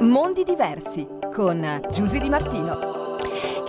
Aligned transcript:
Mondi 0.00 0.44
diversi 0.44 1.06
con 1.32 1.80
Giusy 1.90 2.18
Di 2.20 2.28
Martino. 2.28 2.89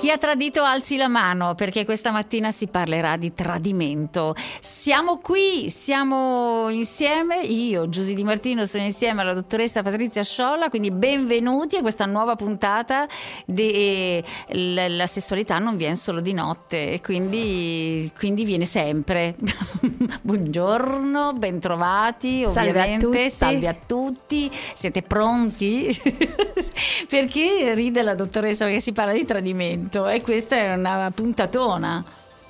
Chi 0.01 0.09
ha 0.09 0.17
tradito 0.17 0.63
alzi 0.63 0.97
la 0.97 1.07
mano 1.07 1.53
perché 1.53 1.85
questa 1.85 2.09
mattina 2.09 2.51
si 2.51 2.65
parlerà 2.65 3.17
di 3.17 3.35
tradimento. 3.35 4.33
Siamo 4.59 5.19
qui, 5.19 5.69
siamo 5.69 6.69
insieme, 6.69 7.41
io, 7.41 7.87
Giusy 7.87 8.15
Di 8.15 8.23
Martino, 8.23 8.65
sono 8.65 8.83
insieme 8.83 9.21
alla 9.21 9.35
dottoressa 9.35 9.83
Patrizia 9.83 10.23
Sciolla, 10.23 10.69
quindi 10.69 10.89
benvenuti 10.89 11.77
a 11.77 11.81
questa 11.81 12.07
nuova 12.07 12.35
puntata 12.35 13.07
di 13.45 14.23
la, 14.47 15.05
sessualità 15.05 15.59
non 15.59 15.77
viene 15.77 15.95
solo 15.95 16.19
di 16.19 16.33
notte 16.33 16.93
e 16.93 17.01
quindi, 17.01 18.11
quindi 18.17 18.43
viene 18.43 18.65
sempre. 18.65 19.35
Buongiorno, 20.23 21.33
bentrovati, 21.33 22.43
ovviamente, 22.43 23.29
salve 23.29 23.67
a 23.67 23.75
tutti, 23.75 24.49
siete 24.73 25.03
pronti? 25.03 25.89
perché 27.07 27.75
ride 27.75 28.01
la 28.01 28.15
dottoressa 28.15 28.65
perché 28.65 28.79
si 28.79 28.93
parla 28.93 29.13
di 29.13 29.25
tradimento? 29.25 29.90
Tradimento 29.91 30.07
e 30.07 30.21
questa 30.21 30.55
è 30.55 30.73
una 30.73 31.11
puntatona. 31.13 32.03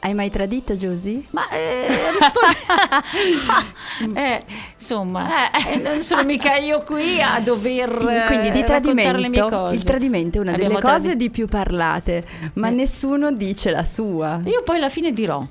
Hai 0.04 0.16
mai 0.16 0.32
tradito 0.32 0.76
Giusy? 0.76 1.28
Ma 1.30 1.48
eh, 1.50 1.86
rispondo... 2.12 4.16
eh, 4.20 4.44
insomma, 4.76 5.52
eh. 5.52 5.78
non 5.78 6.02
sono 6.02 6.24
mica 6.24 6.56
io 6.56 6.82
qui 6.82 7.22
a 7.22 7.40
dover 7.40 8.24
Quindi 8.26 8.50
di 8.50 8.64
tradimento, 8.64 9.18
le 9.18 9.30
mie 9.30 9.48
cose. 9.48 9.76
Il 9.76 9.84
tradimento 9.84 10.40
è 10.40 10.42
una 10.42 10.54
Abbiamo 10.54 10.80
delle 10.80 10.82
cose 10.82 11.02
tradi- 11.02 11.18
di 11.18 11.30
più 11.30 11.48
parlate, 11.48 12.26
ma 12.54 12.70
eh. 12.70 12.72
nessuno 12.72 13.32
dice 13.32 13.70
la 13.70 13.84
sua. 13.84 14.40
Io 14.46 14.64
poi 14.64 14.78
alla 14.78 14.90
fine 14.90 15.14
dirò. 15.14 15.46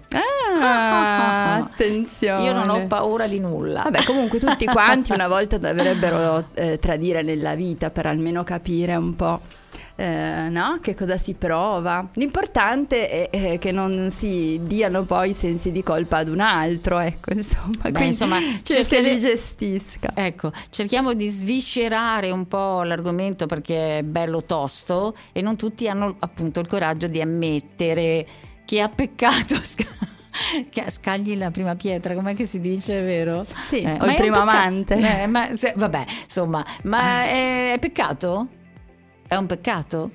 Ah, 0.61 1.55
attenzione. 1.71 2.43
Io 2.43 2.53
non 2.53 2.71
ho 2.71 2.87
paura 2.89 3.29
di 3.29 3.39
nulla. 3.39 3.83
Vabbè, 3.83 4.03
comunque 4.03 4.41
tutti 4.41 4.65
quanti 4.67 5.13
una 5.13 5.29
volta 5.29 5.59
dovrebbero 5.59 6.49
eh, 6.55 6.81
tradire 6.81 7.23
nella 7.23 7.55
vita 7.55 7.91
per 7.91 8.07
almeno 8.07 8.43
capire 8.43 8.97
un 8.97 9.15
po' 9.15 9.41
eh, 10.01 10.49
no? 10.49 10.79
che 10.81 10.95
cosa 10.95 11.19
si 11.19 11.35
prova. 11.35 12.09
L'importante 12.15 13.29
è, 13.29 13.31
è, 13.31 13.59
che 13.59 13.71
non 13.71 14.11
si 14.11 14.59
diano 14.63 15.05
poi 15.05 15.35
sensi 15.35 15.71
di 15.71 15.83
colpa 15.83 16.19
ad 16.19 16.29
un 16.29 16.41
altro, 16.41 16.99
ecco, 17.01 17.33
insomma, 17.37 17.91
Beh, 17.91 18.07
insomma 18.07 18.39
cioè, 18.63 18.83
se 18.83 19.03
li 19.03 19.19
gestisca. 19.19 20.13
Ecco, 20.15 20.53
cerchiamo 20.71 21.13
di 21.13 21.29
sviscerare 21.29 22.31
un 22.31 22.49
po' 22.49 22.83
l'argomento 22.83 23.45
perché 23.45 23.99
è 23.99 24.03
bello 24.03 24.43
tosto 24.45 25.15
e 25.33 25.43
non 25.43 25.57
tutti 25.57 25.87
hanno 25.87 26.17
appunto 26.21 26.61
il 26.61 26.67
coraggio 26.67 27.07
di 27.07 27.21
ammettere 27.21 28.27
che 28.65 28.81
ha 28.81 28.89
peccato. 28.89 29.57
che 30.71 30.91
scagli 30.91 31.37
la 31.37 31.51
prima 31.51 31.75
pietra, 31.75 32.15
com'è 32.15 32.35
che 32.35 32.47
si 32.47 32.61
dice, 32.61 33.03
vero? 33.03 33.45
Sì, 33.67 33.83
eh, 33.83 33.99
o 34.01 34.07
il 34.07 34.15
primo 34.15 34.39
amante. 34.39 34.95
Eh, 34.95 35.27
ma, 35.27 35.55
se, 35.55 35.75
vabbè, 35.77 36.05
insomma, 36.25 36.65
ma 36.85 37.25
è, 37.25 37.73
è 37.75 37.79
peccato? 37.79 38.49
È 39.31 39.37
un 39.37 39.47
peccato? 39.47 40.11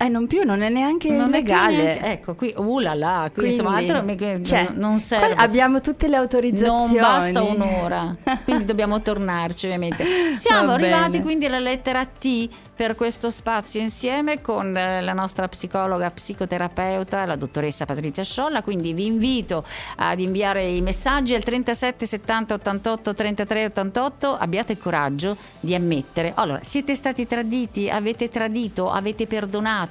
Eh, 0.00 0.08
non 0.08 0.26
più, 0.26 0.44
non 0.44 0.62
è 0.62 0.68
neanche 0.68 1.10
non 1.10 1.30
legale. 1.30 1.74
È 1.74 1.82
neanche, 1.82 2.06
ecco, 2.06 2.34
qui, 2.34 2.54
uh 2.56 2.78
là 2.78 2.94
là, 2.94 3.30
qui 3.32 3.42
quindi, 3.42 3.56
insomma, 3.56 3.76
altro 3.76 4.42
cioè, 4.44 4.68
non 4.74 4.98
serve. 4.98 5.34
Abbiamo 5.34 5.80
tutte 5.80 6.08
le 6.08 6.16
autorizzazioni. 6.16 6.94
Non 6.94 7.00
basta 7.00 7.42
un'ora, 7.42 8.16
quindi 8.44 8.64
dobbiamo 8.64 9.02
tornarci 9.02 9.66
ovviamente. 9.66 10.04
Siamo 10.34 10.68
Va 10.68 10.74
arrivati 10.74 11.20
quindi 11.20 11.46
alla 11.46 11.58
lettera 11.58 12.04
T 12.04 12.48
per 12.78 12.94
questo 12.94 13.28
spazio 13.30 13.80
insieme 13.80 14.40
con 14.40 14.76
eh, 14.76 15.00
la 15.00 15.12
nostra 15.12 15.48
psicologa 15.48 16.12
psicoterapeuta, 16.12 17.24
la 17.24 17.34
dottoressa 17.34 17.84
Patrizia 17.86 18.22
Sciolla, 18.22 18.62
quindi 18.62 18.92
vi 18.92 19.06
invito 19.06 19.64
ad 19.96 20.20
inviare 20.20 20.64
i 20.64 20.80
messaggi 20.80 21.34
al 21.34 21.42
37 21.42 22.06
70 22.06 22.54
88 22.54 23.14
33 23.14 23.64
88, 23.64 24.36
abbiate 24.36 24.72
il 24.74 24.78
coraggio 24.78 25.36
di 25.58 25.74
ammettere. 25.74 26.32
Allora, 26.36 26.60
siete 26.62 26.94
stati 26.94 27.26
traditi, 27.26 27.90
avete 27.90 28.28
tradito, 28.28 28.88
avete 28.92 29.26
perdonato, 29.26 29.87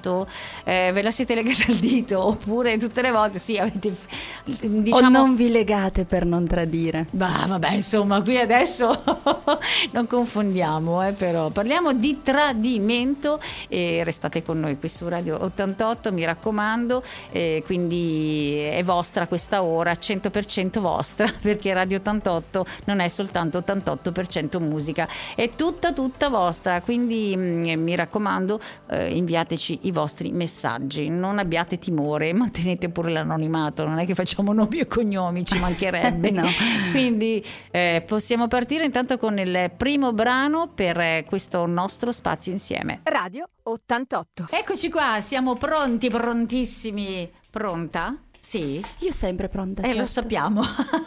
eh, 0.64 0.92
ve 0.94 1.02
la 1.02 1.12
siete 1.12 1.36
legata 1.36 1.66
al 1.68 1.76
dito 1.76 2.26
oppure 2.26 2.78
tutte 2.78 3.02
le 3.02 3.12
volte 3.12 3.40
sì, 3.40 3.58
avete 3.58 3.96
diciamo... 4.44 5.08
O 5.08 5.10
non 5.10 5.36
vi 5.36 5.50
legate 5.50 6.06
per 6.06 6.26
non 6.26 6.46
tradire. 6.46 7.08
Bah, 7.12 7.46
vabbè, 7.48 7.74
insomma, 7.74 8.22
qui 8.22 8.38
adesso 8.40 9.04
non 9.92 10.08
confondiamo, 10.08 11.06
eh, 11.06 11.12
però 11.12 11.50
parliamo 11.50 11.94
di 11.94 12.22
tradimento 12.22 12.76
tradimento 12.78 13.40
e 13.68 14.04
restate 14.04 14.42
con 14.42 14.60
noi 14.60 14.78
qui 14.78 14.90
su 14.90 15.08
Radio 15.08 15.42
88 15.44 16.12
mi 16.12 16.24
raccomando 16.24 17.02
eh, 17.32 17.64
quindi 17.66 18.56
è 18.58 18.84
vostra 18.84 19.28
questa 19.28 19.64
ora 19.64 19.92
100% 19.92 20.80
vostra 20.80 21.32
perché 21.42 21.74
Radio 21.74 21.98
88 21.98 22.66
non 22.86 23.00
è 23.00 23.08
soltanto 23.08 23.60
88% 23.60 24.60
musica 24.62 25.08
è 25.36 25.52
tutta 25.56 25.94
tutta 25.94 26.30
vostra 26.30 26.82
quindi 26.82 27.36
mh, 27.36 27.42
mm, 27.42 27.82
mi 27.82 27.96
raccomando 27.96 28.60
eh, 28.90 29.16
inviateci 29.16 29.80
i 29.88 29.92
vostri 29.92 30.32
messaggi 30.32 31.10
non 31.10 31.40
abbiate 31.40 31.78
timore 31.78 32.32
mantenete 32.34 32.90
pure 32.90 33.12
l'anonimato 33.12 33.86
non 33.86 33.98
è 33.98 34.06
che 34.06 34.14
facciamo 34.14 34.54
nomi 34.54 34.80
e 34.80 34.88
cognomi 34.88 35.46
ci 35.46 35.60
mancherebbe 35.60 36.30
no. 36.32 36.48
quindi 36.92 37.44
eh, 37.72 38.04
possiamo 38.06 38.48
partire 38.48 38.86
intanto 38.86 39.18
con 39.18 39.38
il 39.40 39.72
primo 39.76 40.14
brano 40.14 40.70
per 40.74 41.00
eh, 41.00 41.26
questo 41.28 41.66
nostro 41.66 42.12
spazio 42.12 42.52
insieme 42.52 42.66
insieme. 42.68 43.00
Radio 43.04 43.50
88. 43.64 44.48
Eccoci 44.52 44.90
qua, 44.90 45.20
siamo 45.22 45.56
pronti, 45.56 46.10
prontissimi. 46.10 47.30
Pronta? 47.50 48.16
Sì. 48.40 48.84
Io 49.00 49.12
sempre 49.12 49.48
pronta. 49.48 49.82
E 49.82 49.86
eh, 49.86 49.88
certo. 49.88 50.02
lo 50.02 50.08
sappiamo, 50.08 50.62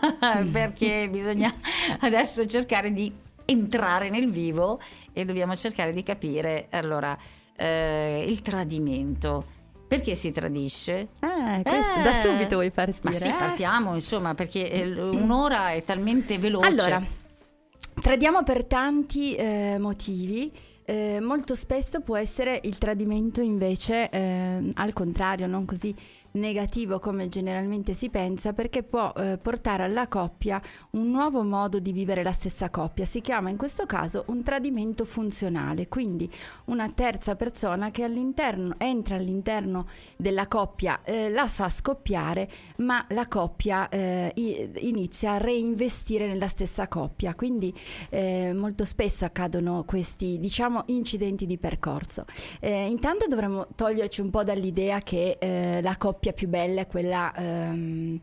perché 0.51 1.09
bisogna 1.11 1.53
adesso 2.01 2.47
cercare 2.47 2.93
di 2.93 3.13
entrare 3.45 4.11
nel 4.11 4.31
vivo 4.31 4.81
e 5.13 5.25
dobbiamo 5.25 5.55
cercare 5.57 5.93
di 5.93 6.03
capire, 6.03 6.69
allora, 6.71 7.17
eh, 7.61 8.25
il 8.27 8.41
tradimento. 8.41 9.45
Perché 9.87 10.15
si 10.15 10.31
tradisce? 10.31 11.09
Ah, 11.21 11.61
questo, 11.63 11.99
eh, 11.99 12.03
da 12.03 12.21
subito 12.21 12.55
vuoi 12.55 12.71
partire? 12.71 13.01
Ma 13.03 13.13
sì, 13.13 13.29
eh? 13.29 13.35
partiamo, 13.37 13.95
insomma, 13.95 14.35
perché 14.35 14.85
un'ora 15.13 15.71
è 15.73 15.83
talmente 15.83 16.39
veloce. 16.39 16.67
Allora, 16.69 17.03
tradiamo 18.01 18.45
per 18.45 18.65
tanti 18.67 19.35
eh, 19.35 19.79
motivi 19.81 20.53
eh, 20.91 21.21
molto 21.21 21.55
spesso 21.55 22.01
può 22.01 22.17
essere 22.17 22.61
il 22.65 22.77
tradimento 22.77 23.41
invece 23.41 24.11
eh, 24.11 24.73
al 24.75 24.93
contrario, 24.93 25.47
non 25.47 25.65
così 25.65 25.95
negativo 26.33 26.99
come 26.99 27.29
generalmente 27.29 27.95
si 27.95 28.11
pensa 28.11 28.53
perché 28.53 28.83
può 28.83 29.13
eh, 29.17 29.39
portare 29.41 29.85
alla 29.85 30.07
coppia 30.07 30.61
un 30.91 31.11
nuovo 31.11 31.43
modo 31.43 31.79
di 31.79 31.93
vivere 31.93 32.23
la 32.23 32.33
stessa 32.33 32.71
coppia. 32.71 33.05
Si 33.05 33.21
chiama 33.21 33.51
in 33.51 33.57
questo 33.57 33.87
caso 33.87 34.25
un 34.29 34.43
tradimento 34.43 35.05
funzionale, 35.05 35.89
quindi 35.89 36.31
una 36.67 36.91
terza 36.91 37.37
persona 37.37 37.91
che 37.91 38.05
all'interno, 38.05 38.75
entra 38.79 39.17
all'interno 39.17 39.87
della 40.17 40.47
coppia, 40.47 41.01
eh, 41.03 41.31
la 41.31 41.47
fa 41.47 41.69
scoppiare, 41.69 42.49
ma 42.77 43.05
la 43.11 43.27
coppia 43.27 43.89
eh, 43.89 44.33
inizia 44.35 45.33
a 45.33 45.39
reinvestire 45.39 46.27
nella 46.27 46.49
stessa 46.49 46.89
coppia. 46.89 47.35
Quindi 47.35 47.77
eh, 48.11 48.53
molto 48.55 48.85
spesso 48.85 49.25
accadono 49.25 49.85
questi, 49.85 50.39
diciamo, 50.39 50.85
incidenti 50.87 51.47
di 51.47 51.59
percorso. 51.59 52.25
Eh, 52.61 52.87
intanto 52.87 53.27
dovremmo 53.27 53.69
toglierci 53.75 54.21
un 54.21 54.31
po' 54.31 54.45
dall'idea 54.45 55.01
che 55.01 55.37
eh, 55.41 55.81
la 55.83 55.97
coppia 55.97 56.20
coppia 56.21 56.33
più 56.35 56.49
bella 56.49 56.83
è 56.83 56.87
quella 56.87 57.33
ehm, 57.35 58.21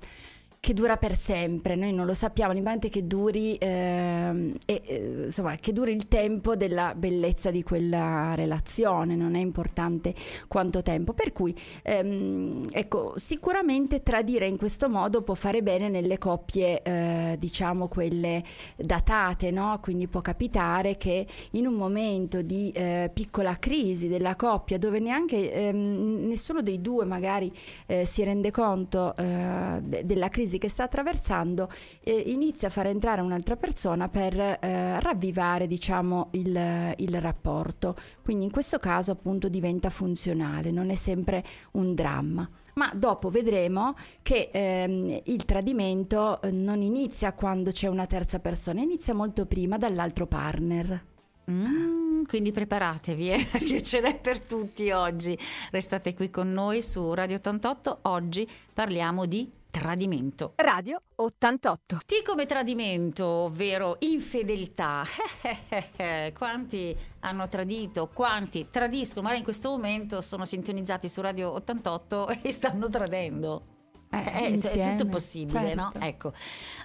che 0.68 0.74
dura 0.74 0.98
per 0.98 1.16
sempre, 1.16 1.76
noi 1.76 1.94
non 1.94 2.06
lo 2.06 2.14
sappiamo, 2.14 2.52
l'importante 2.52 2.88
è 2.88 2.90
che 2.90 3.08
duri, 3.08 3.56
ehm, 3.58 4.54
e, 4.66 4.82
eh, 4.84 5.24
insomma, 5.28 5.56
che 5.56 5.72
duri 5.72 5.94
il 5.94 6.10
tempo 6.10 6.58
della 6.58 6.94
bellezza 6.94 7.52
di 7.52 7.64
quella 7.64 8.36
relazione, 8.36 9.16
non 9.16 9.36
è 9.36 9.40
importante 9.40 10.14
quanto 10.50 10.82
tempo. 10.82 11.14
Per 11.14 11.32
cui, 11.32 11.56
ehm, 11.84 12.68
ecco, 12.70 13.14
sicuramente 13.16 14.04
tradire 14.04 14.46
in 14.46 14.58
questo 14.58 14.90
modo 14.90 15.22
può 15.22 15.36
fare 15.36 15.64
bene 15.64 15.88
nelle 15.88 16.18
coppie, 16.18 16.82
eh, 16.82 17.38
diciamo, 17.40 17.88
quelle 17.88 18.44
datate, 18.76 19.52
no? 19.52 19.80
Quindi 19.82 20.10
può 20.10 20.20
capitare 20.20 20.98
che 20.98 21.26
in 21.52 21.66
un 21.66 21.76
momento 21.76 22.42
di 22.42 22.72
eh, 22.72 23.10
piccola 23.14 23.56
crisi 23.58 24.10
della 24.10 24.36
coppia, 24.36 24.78
dove 24.78 25.00
neanche 25.00 25.50
ehm, 25.50 26.28
nessuno 26.28 26.62
dei 26.62 26.82
due 26.82 27.06
magari 27.06 27.50
eh, 27.86 28.04
si 28.06 28.22
rende 28.26 28.52
conto 28.52 29.16
eh, 29.16 29.80
de- 29.82 30.06
della 30.06 30.28
crisi 30.28 30.56
crisi 30.58 30.60
che 30.60 30.70
sta 30.70 30.84
attraversando 30.84 31.70
eh, 32.04 32.14
inizia 32.28 32.68
a 32.68 32.72
far 32.72 32.88
entrare 32.88 33.22
un'altra 33.22 33.56
persona 33.56 34.08
per 34.08 34.38
eh, 34.38 35.00
ravvivare 35.00 35.68
diciamo 35.68 36.30
il, 36.32 36.94
il 36.98 37.22
rapporto 37.22 37.96
quindi 38.24 38.46
in 38.46 38.52
questo 38.52 38.80
caso 38.80 39.12
appunto 39.12 39.48
diventa 39.48 39.90
funzionale 39.90 40.72
non 40.72 40.90
è 40.90 40.96
sempre 40.96 41.44
un 41.72 41.94
dramma 41.94 42.48
ma 42.76 42.92
dopo 42.94 43.30
vedremo 43.30 43.96
che 44.22 44.50
ehm, 44.52 45.22
il 45.26 45.46
tradimento 45.46 46.42
eh, 46.42 46.52
non 46.52 46.82
inizia 46.82 47.34
quando 47.34 47.72
c'è 47.72 47.88
una 47.88 48.06
terza 48.06 48.38
persona, 48.38 48.82
inizia 48.82 49.16
molto 49.16 49.48
prima 49.48 49.80
dall'altro 49.80 50.28
partner. 50.28 51.04
Mm, 51.50 52.26
quindi 52.26 52.52
preparatevi 52.52 53.32
eh, 53.32 53.48
perché 53.52 53.82
ce 53.82 54.00
n'è 54.00 54.20
per 54.20 54.42
tutti 54.42 54.92
oggi. 54.92 55.36
Restate 55.72 56.14
qui 56.14 56.30
con 56.30 56.52
noi 56.52 56.84
su 56.84 57.16
Radio 57.16 57.38
88. 57.38 58.00
Oggi 58.04 58.48
parliamo 58.74 59.26
di 59.26 59.50
tradimento. 59.78 60.54
Radio 60.56 61.04
88. 61.18 62.00
T 62.04 62.24
come 62.24 62.48
tradimento, 62.48 63.26
ovvero 63.28 63.98
infedeltà. 64.00 65.04
quanti 66.34 66.98
hanno 67.20 67.48
tradito, 67.48 68.10
quanti 68.12 68.68
tradiscono, 68.72 69.22
magari 69.22 69.40
in 69.40 69.44
questo 69.44 69.70
momento 69.70 70.22
sono 70.22 70.46
sintonizzati 70.46 71.08
su 71.08 71.22
Radio 71.22 71.52
88 71.52 72.28
e 72.42 72.52
stanno 72.52 72.90
tradendo. 72.90 73.62
Eh, 74.10 74.24
è, 74.24 74.58
è 74.58 74.90
tutto 74.92 75.06
possibile, 75.10 75.76
no? 75.76 75.92
certo. 75.92 76.08
Ecco. 76.08 76.34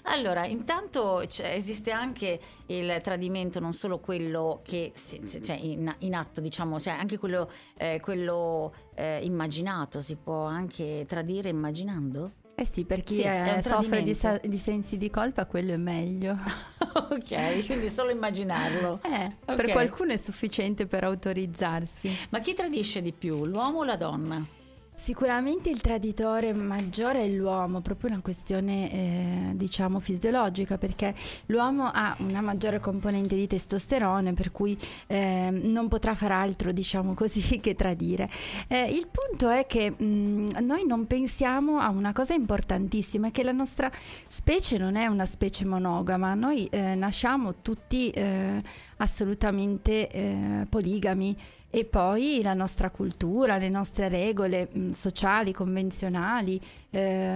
Allora, 0.04 0.44
intanto 0.44 1.20
esiste 1.20 1.92
anche 1.92 2.38
il 2.66 2.98
tradimento, 3.00 3.58
non 3.58 3.72
solo 3.72 4.00
quello 4.00 4.60
che 4.62 4.92
si- 4.94 5.22
cioè 5.42 5.56
in, 5.56 5.94
in 6.00 6.14
atto, 6.14 6.42
diciamo, 6.42 6.78
cioè 6.78 6.92
anche 6.92 7.16
quello, 7.16 7.50
eh, 7.78 8.00
quello 8.02 8.74
eh, 8.94 9.20
immaginato, 9.22 10.02
si 10.02 10.16
può 10.16 10.44
anche 10.44 11.04
tradire 11.06 11.48
immaginando? 11.48 12.32
Eh 12.62 12.68
sì, 12.70 12.84
per 12.84 13.02
chi 13.02 13.14
Sì, 13.14 13.22
è 13.22 13.54
un 13.54 13.60
soffre 13.62 14.04
di, 14.04 14.14
sa- 14.14 14.38
di 14.40 14.56
sensi 14.56 14.96
di 14.96 15.10
colpa, 15.10 15.46
quello 15.46 15.72
è 15.72 15.76
meglio. 15.76 16.36
ok, 16.94 17.66
quindi 17.66 17.90
solo 17.90 18.10
immaginarlo. 18.10 19.00
Eh, 19.12 19.26
Ok. 19.46 19.56
Per 19.56 19.72
qualcuno 19.72 20.12
è 20.12 20.16
sufficiente 20.16 20.86
per 20.86 21.02
autorizzarsi. 21.02 22.16
Ma 22.30 22.38
chi 22.38 22.54
tradisce 22.54 23.02
di 23.02 23.12
più, 23.12 23.46
l'uomo 23.46 23.78
o 23.78 23.84
la 23.84 23.96
donna? 23.96 24.46
Sicuramente 24.94 25.68
il 25.68 25.80
traditore 25.80 26.52
maggiore 26.52 27.24
è 27.24 27.28
l'uomo, 27.28 27.80
proprio 27.80 28.10
una 28.10 28.20
questione 28.20 28.92
eh, 28.92 29.50
diciamo 29.54 29.98
fisiologica, 29.98 30.78
perché 30.78 31.14
l'uomo 31.46 31.90
ha 31.92 32.14
una 32.20 32.40
maggiore 32.40 32.78
componente 32.78 33.34
di 33.34 33.46
testosterone, 33.48 34.32
per 34.34 34.52
cui 34.52 34.78
eh, 35.08 35.48
non 35.50 35.88
potrà 35.88 36.14
far 36.14 36.32
altro, 36.32 36.72
diciamo 36.72 37.14
così, 37.14 37.58
che 37.58 37.74
tradire. 37.74 38.30
Eh, 38.68 38.90
il 38.90 39.08
punto 39.10 39.48
è 39.48 39.66
che 39.66 39.90
mh, 39.90 40.58
noi 40.60 40.86
non 40.86 41.06
pensiamo 41.06 41.78
a 41.78 41.88
una 41.88 42.12
cosa 42.12 42.34
importantissima, 42.34 43.30
che 43.30 43.42
la 43.42 43.52
nostra 43.52 43.90
specie 44.28 44.78
non 44.78 44.94
è 44.94 45.06
una 45.06 45.26
specie 45.26 45.64
monogama, 45.64 46.34
noi 46.34 46.66
eh, 46.66 46.94
nasciamo 46.94 47.56
tutti 47.60 48.10
eh, 48.10 48.62
assolutamente 49.02 50.08
eh, 50.08 50.66
poligami 50.68 51.36
e 51.74 51.84
poi 51.86 52.40
la 52.42 52.52
nostra 52.52 52.90
cultura, 52.90 53.56
le 53.56 53.70
nostre 53.70 54.08
regole 54.08 54.68
mh, 54.70 54.90
sociali, 54.90 55.52
convenzionali, 55.52 56.60
eh, 56.90 57.26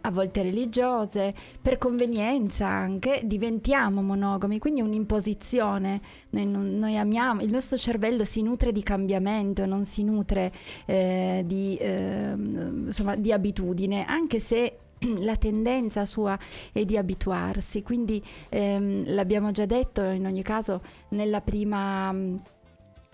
a 0.00 0.10
volte 0.10 0.42
religiose, 0.42 1.34
per 1.60 1.76
convenienza 1.76 2.66
anche, 2.66 3.20
diventiamo 3.24 4.00
monogami, 4.00 4.58
quindi 4.58 4.80
è 4.80 4.82
un'imposizione. 4.82 6.00
Noi, 6.30 6.46
noi 6.46 6.96
amiamo, 6.96 7.42
il 7.42 7.50
nostro 7.50 7.76
cervello 7.76 8.24
si 8.24 8.42
nutre 8.42 8.72
di 8.72 8.82
cambiamento, 8.82 9.66
non 9.66 9.84
si 9.84 10.02
nutre 10.04 10.50
eh, 10.86 11.42
di, 11.44 11.76
ehm, 11.78 12.84
insomma, 12.86 13.14
di 13.14 13.30
abitudine, 13.30 14.06
anche 14.06 14.40
se 14.40 14.78
la 15.20 15.36
tendenza 15.36 16.04
sua 16.04 16.38
è 16.72 16.84
di 16.84 16.96
abituarsi, 16.96 17.82
quindi 17.82 18.22
ehm, 18.48 19.14
l'abbiamo 19.14 19.50
già 19.50 19.66
detto 19.66 20.02
in 20.02 20.26
ogni 20.26 20.42
caso 20.42 20.82
nella 21.10 21.40
prima 21.40 22.14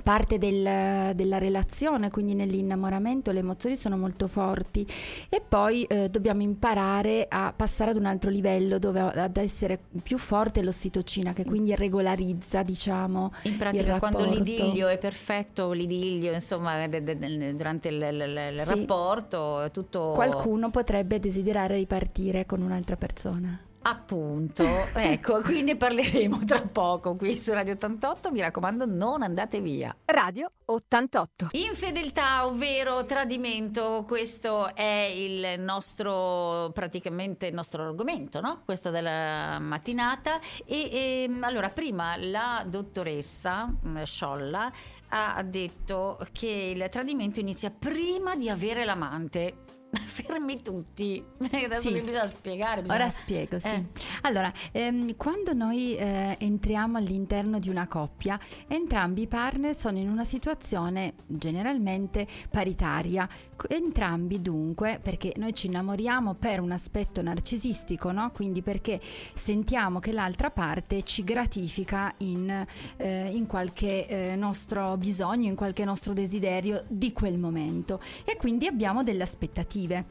parte 0.09 0.39
del- 0.39 1.15
della 1.15 1.37
relazione, 1.37 2.11
quindi 2.11 2.33
nell'innamoramento 2.33 3.31
le 3.31 3.41
emozioni 3.41 3.77
sono 3.77 3.99
molto 3.99 4.27
forti 4.27 4.87
e 5.29 5.43
poi 5.47 5.83
eh, 5.85 6.09
dobbiamo 6.09 6.41
imparare 6.41 7.27
a 7.29 7.53
passare 7.55 7.91
ad 7.91 7.99
un 7.99 8.07
altro 8.07 8.31
livello 8.31 8.79
dove 8.79 9.01
ad 9.01 9.37
essere 9.37 9.79
più 10.03 10.17
forte 10.17 10.63
l'ossitocina 10.63 11.35
che 11.35 11.45
quindi 11.45 11.75
regolarizza 11.77 12.63
diciamo 12.63 13.33
In 13.43 13.59
pratica, 13.59 13.99
quando 13.99 14.25
l'idillio 14.25 14.89
è 14.89 14.97
perfetto, 14.97 15.73
l'idillio, 15.73 16.33
insomma, 16.33 16.87
de- 16.87 17.03
de- 17.05 17.19
de- 17.19 17.55
durante 17.55 17.89
il, 17.89 17.97
il- 17.97 18.51
il 18.55 18.63
Sì. 18.67 18.75
rapporto, 18.79 19.61
è 19.61 19.71
tutto 19.71 20.13
qualcuno 20.15 20.71
potrebbe 20.71 21.21
desiderare 21.21 21.77
ripartire 21.77 22.47
con 22.47 22.63
un'altra 22.63 22.97
persona. 22.97 23.61
Appunto, 23.83 24.65
ecco, 24.95 25.41
quindi 25.43 25.63
ne 25.63 25.77
parleremo 25.77 26.45
tra 26.45 26.61
poco 26.61 27.17
qui 27.17 27.37
su 27.37 27.53
Radio 27.53 27.75
88. 27.75 28.31
Mi 28.31 28.41
raccomando, 28.41 28.85
non 28.87 29.23
andate 29.23 29.61
via. 29.61 29.95
Radio 30.05 30.51
88. 30.67 31.49
Infedeltà, 31.53 32.45
ovvero 32.47 33.05
tradimento, 33.07 34.05
questo 34.07 34.75
è 34.75 35.11
il 35.15 35.61
nostro, 35.61 36.71
praticamente 36.75 37.47
il 37.47 37.55
nostro 37.55 37.85
argomento, 37.85 38.41
no? 38.41 38.63
Questo 38.65 38.91
della 38.91 39.59
mattinata. 39.61 40.41
E, 40.67 41.25
ehm, 41.25 41.45
allora, 41.45 41.69
prima 41.69 42.17
la 42.17 42.65
dottoressa 42.67 43.67
mm, 43.67 44.03
Sciolla 44.03 44.71
ha 45.11 45.43
detto 45.43 46.19
che 46.33 46.75
il 46.77 46.87
tradimento 46.91 47.41
inizia 47.41 47.71
prima 47.71 48.37
di 48.37 48.51
avere 48.51 48.85
l'amante. 48.85 49.67
Fermi 49.97 50.61
tutti. 50.61 51.23
Adesso 51.41 51.89
Sì. 51.89 51.93
mi 51.95 52.01
bisogna 52.03 52.27
spiegare. 52.27 52.83
bisogna- 52.83 53.01
Ora 53.01 53.11
spiego, 53.11 53.59
sì. 53.59 53.67
Eh. 53.69 53.85
Allora, 54.23 54.53
ehm, 54.73 55.17
quando 55.17 55.53
noi 55.55 55.97
eh, 55.97 56.37
entriamo 56.39 56.99
all'interno 56.99 57.59
di 57.59 57.69
una 57.71 57.87
coppia, 57.89 58.39
entrambi 58.67 59.23
i 59.23 59.27
partner 59.27 59.75
sono 59.77 59.99
in 59.99 60.09
una 60.11 60.25
situazione 60.25 61.15
generalmente 61.27 62.27
paritaria. 62.51 63.27
Entrambi 63.69 64.41
dunque, 64.43 65.01
perché 65.03 65.33
noi 65.37 65.55
ci 65.55 65.67
innamoriamo 65.69 66.35
per 66.35 66.61
un 66.61 66.71
aspetto 66.73 67.23
narcisistico, 67.23 68.13
no? 68.13 68.31
Quindi 68.33 68.63
perché 68.63 69.01
sentiamo 69.35 69.99
che 70.01 70.13
l'altra 70.13 70.51
parte 70.51 71.03
ci 71.03 71.25
gratifica 71.25 72.13
in, 72.19 72.67
eh, 72.99 73.29
in 73.35 73.47
qualche 73.47 74.07
eh, 74.07 74.37
nostro 74.37 74.97
bisogno, 74.97 75.49
in 75.49 75.57
qualche 75.57 75.85
nostro 75.85 76.13
desiderio 76.13 76.85
di 76.89 77.13
quel 77.13 77.39
momento 77.39 78.01
e 78.25 78.37
quindi 78.37 78.67
abbiamo 78.67 79.03
delle 79.03 79.23
aspettative 79.23 79.77
positive. 79.87 80.05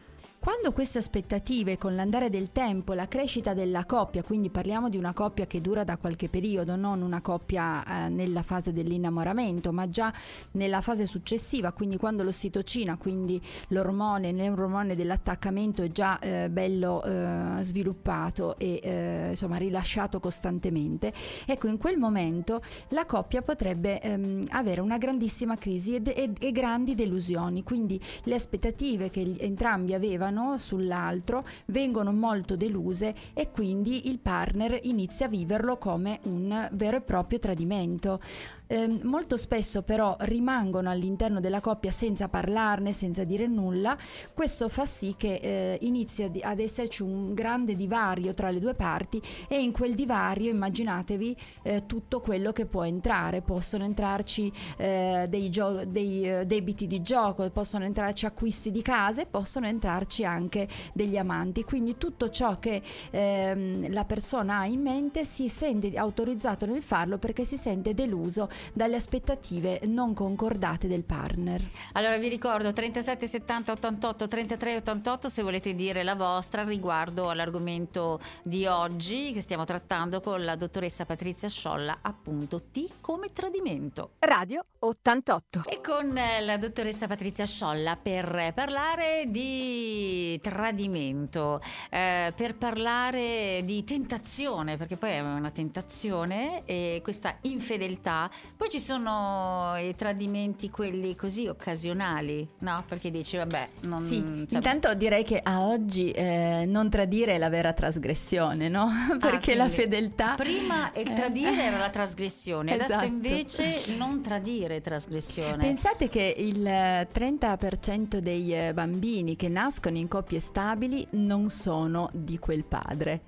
Quando 0.47 0.71
queste 0.71 0.99
aspettative, 0.99 1.77
con 1.77 1.93
l'andare 1.93 2.29
del 2.29 2.53
tempo, 2.53 2.93
la 2.93 3.09
crescita 3.09 3.53
della 3.53 3.83
coppia, 3.83 4.23
quindi 4.23 4.49
parliamo 4.49 4.87
di 4.87 4.95
una 4.95 5.11
coppia 5.11 5.45
che 5.45 5.59
dura 5.59 5.83
da 5.83 5.97
qualche 5.97 6.29
periodo, 6.29 6.77
non 6.77 7.01
una 7.01 7.19
coppia 7.19 7.83
eh, 7.83 8.07
nella 8.07 8.43
fase 8.43 8.71
dell'innamoramento, 8.71 9.73
ma 9.73 9.89
già 9.89 10.13
nella 10.51 10.79
fase 10.79 11.05
successiva, 11.05 11.73
quindi 11.73 11.97
quando 11.97 12.23
l'ossitocina, 12.23 12.95
quindi 12.95 13.41
l'ormone, 13.67 14.31
neuromone 14.31 14.95
dell'attaccamento 14.95 15.83
è 15.83 15.91
già 15.91 16.17
eh, 16.19 16.47
bello 16.49 17.03
eh, 17.03 17.61
sviluppato 17.63 18.57
e 18.57 18.79
eh, 18.81 19.27
insomma 19.31 19.57
rilasciato 19.57 20.21
costantemente, 20.21 21.11
ecco 21.45 21.67
in 21.67 21.77
quel 21.77 21.97
momento 21.97 22.61
la 22.91 23.05
coppia 23.05 23.41
potrebbe 23.41 23.99
ehm, 23.99 24.45
avere 24.51 24.79
una 24.79 24.97
grandissima 24.97 25.57
crisi 25.57 25.95
e, 25.95 26.31
e 26.39 26.51
grandi 26.53 26.95
delusioni, 26.95 27.63
quindi 27.63 27.99
le 28.23 28.35
aspettative 28.35 29.09
che 29.09 29.35
entrambi 29.39 29.93
avevano 29.93 30.35
sull'altro 30.57 31.45
vengono 31.67 32.11
molto 32.11 32.55
deluse 32.55 33.15
e 33.33 33.51
quindi 33.51 34.09
il 34.09 34.19
partner 34.19 34.79
inizia 34.83 35.25
a 35.25 35.29
viverlo 35.29 35.77
come 35.77 36.19
un 36.23 36.69
vero 36.71 36.97
e 36.97 37.01
proprio 37.01 37.39
tradimento. 37.39 38.19
Ehm, 38.67 38.99
molto 39.03 39.37
spesso 39.37 39.81
però 39.81 40.15
rimangono 40.19 40.89
all'interno 40.89 41.39
della 41.39 41.61
coppia 41.61 41.91
senza 41.91 42.27
parlarne, 42.27 42.91
senza 42.91 43.23
dire 43.23 43.47
nulla, 43.47 43.97
questo 44.33 44.67
fa 44.67 44.85
sì 44.85 45.15
che 45.17 45.35
eh, 45.35 45.77
inizia 45.81 46.29
ad 46.41 46.59
esserci 46.59 47.01
un 47.01 47.33
grande 47.33 47.75
divario 47.75 48.33
tra 48.33 48.49
le 48.49 48.59
due 48.59 48.73
parti 48.73 49.21
e 49.47 49.61
in 49.61 49.71
quel 49.71 49.95
divario 49.95 50.51
immaginatevi 50.51 51.37
eh, 51.63 51.85
tutto 51.85 52.19
quello 52.19 52.51
che 52.51 52.65
può 52.65 52.83
entrare, 52.83 53.41
possono 53.41 53.85
entrarci 53.85 54.51
eh, 54.75 55.27
dei, 55.29 55.49
gio- 55.49 55.85
dei, 55.85 56.29
eh, 56.29 56.45
debiti 56.45 56.87
di 56.87 57.01
gioco, 57.01 57.49
possono 57.51 57.85
entrarci 57.85 58.25
acquisti 58.25 58.69
di 58.71 58.81
case, 58.81 59.25
possono 59.25 59.67
entrarci 59.67 60.16
anche 60.23 60.67
degli 60.93 61.17
amanti, 61.17 61.63
quindi 61.63 61.97
tutto 61.97 62.29
ciò 62.29 62.57
che 62.59 62.81
ehm, 63.11 63.91
la 63.91 64.05
persona 64.05 64.59
ha 64.59 64.65
in 64.65 64.81
mente 64.81 65.25
si 65.25 65.49
sente 65.49 65.95
autorizzato 65.97 66.65
nel 66.65 66.81
farlo 66.81 67.17
perché 67.17 67.45
si 67.45 67.57
sente 67.57 67.93
deluso 67.93 68.49
dalle 68.73 68.95
aspettative 68.95 69.81
non 69.85 70.13
concordate 70.13 70.87
del 70.87 71.03
partner. 71.03 71.63
Allora 71.93 72.17
vi 72.17 72.27
ricordo 72.27 72.73
37 72.73 73.27
70 73.27 73.71
88 73.71 74.27
33 74.27 74.75
88 74.77 75.29
se 75.29 75.41
volete 75.41 75.73
dire 75.73 76.03
la 76.03 76.15
vostra 76.15 76.63
riguardo 76.63 77.29
all'argomento 77.29 78.19
di 78.43 78.65
oggi 78.65 79.31
che 79.33 79.41
stiamo 79.41 79.65
trattando 79.65 80.21
con 80.21 80.43
la 80.43 80.55
dottoressa 80.55 81.05
Patrizia 81.05 81.49
Sciolla, 81.49 81.99
appunto 82.01 82.61
T 82.71 82.87
come 83.01 83.27
tradimento. 83.29 84.11
Radio 84.19 84.65
88. 84.79 85.63
E 85.67 85.81
con 85.81 86.15
eh, 86.17 86.41
la 86.41 86.57
dottoressa 86.57 87.07
Patrizia 87.07 87.45
Sciolla 87.45 87.95
per 87.95 88.51
parlare 88.53 89.25
di 89.27 90.06
tradimento, 90.41 91.61
eh, 91.89 92.33
per 92.35 92.55
parlare 92.55 93.61
di 93.63 93.83
tentazione, 93.83 94.77
perché 94.77 94.95
poi 94.97 95.11
è 95.11 95.19
una 95.19 95.51
tentazione 95.51 96.63
e 96.65 96.99
questa 97.03 97.37
infedeltà. 97.41 98.29
Poi 98.55 98.69
ci 98.69 98.79
sono 98.79 99.73
i 99.77 99.95
tradimenti, 99.95 100.69
quelli 100.69 101.15
così 101.15 101.47
occasionali, 101.47 102.47
no? 102.59 102.83
Perché 102.87 103.11
dici, 103.11 103.37
vabbè, 103.37 103.67
non... 103.81 103.99
Sì, 104.01 104.21
cioè- 104.47 104.55
intanto 104.57 104.93
direi 104.95 105.23
che 105.23 105.39
a 105.41 105.61
oggi 105.67 106.11
eh, 106.11 106.65
non 106.67 106.89
tradire 106.89 107.35
è 107.35 107.37
la 107.37 107.49
vera 107.49 107.73
trasgressione, 107.73 108.69
no? 108.69 108.89
Perché 109.19 109.55
la 109.55 109.65
Ah, 109.67 109.69
quindi 109.69 109.83
fedeltà... 109.83 110.35
Prima 110.35 110.91
il 110.95 111.09
Eh. 111.11 111.13
tradire 111.13 111.63
era 111.63 111.77
la 111.77 111.89
trasgressione, 111.89 112.73
adesso 112.73 112.91
Esatto. 112.93 113.05
invece 113.05 113.95
non 113.97 114.21
tradire 114.21 114.77
è 114.77 114.81
trasgressione. 114.81 115.57
Pensate 115.57 116.07
che 116.07 116.33
il 116.37 116.65
eh, 116.65 117.07
30% 117.13 118.17
dei 118.17 118.73
bambini 118.73 119.35
che 119.35 119.49
nascono 119.49 119.96
relazioni 119.97 119.99
in 119.99 120.07
coppie 120.07 120.39
stabili 120.39 121.07
non 121.11 121.49
sono 121.49 122.09
di 122.13 122.37
quel 122.37 122.63
padre. 122.63 123.21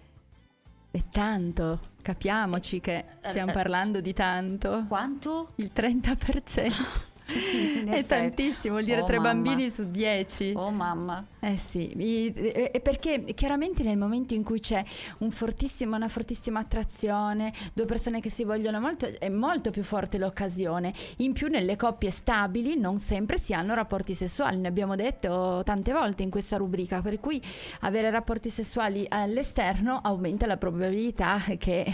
E 0.92 1.04
tanto, 1.12 1.80
capiamoci 2.02 2.80
che 2.80 3.06
stiamo 3.22 3.52
eh, 3.52 3.54
parlando 3.54 4.02
di 4.02 4.14
tanto. 4.14 4.86
Quanto? 4.88 5.50
Il 5.56 5.72
30%. 5.74 7.08
Sì, 7.50 7.84
È 7.86 8.06
tantissimo, 8.06 8.74
vuol 8.74 8.86
dire 8.86 9.02
Oh, 9.02 9.06
tre 9.06 9.18
mamma. 9.18 9.34
bambini 9.34 9.70
su 9.70 9.90
dieci. 9.90 10.54
Oh 10.56 10.72
mamma. 10.72 11.26
Eh 11.40 11.58
sì, 11.58 11.88
eh, 11.90 12.80
perché 12.84 13.24
chiaramente 13.34 13.82
nel 13.84 13.98
momento 13.98 14.34
in 14.34 14.44
cui 14.44 14.60
c'è 14.60 14.84
un 15.20 15.32
fortissimo- 15.32 15.96
una 15.96 16.08
fortissima 16.10 16.60
attrazione, 16.60 17.54
due 17.74 17.86
persone 17.86 18.20
che 18.20 18.30
si 18.30 18.44
vogliono 18.44 18.80
molto, 18.82 19.08
è 19.20 19.30
molto 19.30 19.72
più 19.72 19.84
forte 19.84 20.18
l'occasione. 20.18 20.94
In 21.18 21.34
più 21.34 21.48
nelle 21.48 21.76
coppie 21.78 22.10
stabili 22.10 22.78
non 22.78 23.00
sempre 23.00 23.38
si 23.40 23.54
hanno 23.54 23.74
rapporti 23.74 24.14
sessuali, 24.16 24.58
ne 24.58 24.68
abbiamo 24.68 24.96
detto 24.96 25.62
tante 25.64 25.94
volte 25.94 26.24
in 26.24 26.30
questa 26.30 26.58
rubrica, 26.58 27.02
per 27.02 27.20
cui 27.20 27.42
avere 27.82 28.10
rapporti 28.10 28.50
sessuali 28.50 29.06
all'esterno 29.08 30.00
aumenta 30.04 30.46
la 30.46 30.58
probabilità 30.58 31.38
che 31.58 31.86